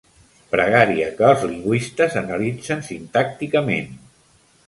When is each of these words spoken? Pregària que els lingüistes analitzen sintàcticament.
Pregària 0.53 1.09
que 1.19 1.27
els 1.33 1.43
lingüistes 1.49 2.17
analitzen 2.23 2.81
sintàcticament. 2.89 3.93